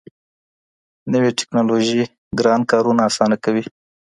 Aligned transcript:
نوې 1.11 1.31
ټیکنالوژي 1.39 2.03
ګران 2.39 2.61
کارونه 2.71 3.01
اسانه 3.09 3.37
کوي. 3.43 3.63